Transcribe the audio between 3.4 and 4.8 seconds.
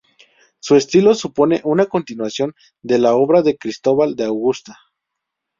de Cristóbal de Augusta.